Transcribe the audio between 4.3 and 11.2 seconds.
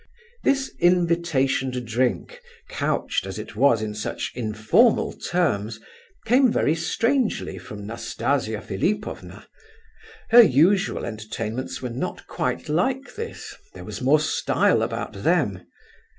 informal terms, came very strangely from Nastasia Philipovna. Her usual